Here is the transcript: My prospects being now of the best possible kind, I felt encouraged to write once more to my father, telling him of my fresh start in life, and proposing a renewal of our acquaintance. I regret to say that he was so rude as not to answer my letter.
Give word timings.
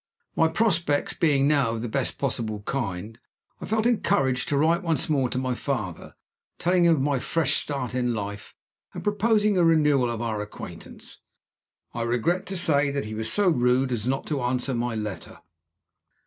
My 0.35 0.47
prospects 0.47 1.13
being 1.13 1.47
now 1.47 1.69
of 1.69 1.83
the 1.83 1.87
best 1.87 2.17
possible 2.17 2.63
kind, 2.63 3.19
I 3.59 3.67
felt 3.67 3.85
encouraged 3.85 4.49
to 4.49 4.57
write 4.57 4.81
once 4.81 5.07
more 5.11 5.29
to 5.29 5.37
my 5.37 5.53
father, 5.53 6.15
telling 6.57 6.85
him 6.85 6.95
of 6.95 7.01
my 7.03 7.19
fresh 7.19 7.57
start 7.57 7.93
in 7.93 8.11
life, 8.15 8.55
and 8.95 9.03
proposing 9.03 9.57
a 9.59 9.63
renewal 9.63 10.09
of 10.09 10.19
our 10.19 10.41
acquaintance. 10.41 11.19
I 11.93 12.01
regret 12.01 12.47
to 12.47 12.57
say 12.57 12.89
that 12.89 13.05
he 13.05 13.13
was 13.13 13.31
so 13.31 13.47
rude 13.49 13.91
as 13.91 14.07
not 14.07 14.25
to 14.25 14.41
answer 14.41 14.73
my 14.73 14.95
letter. 14.95 15.37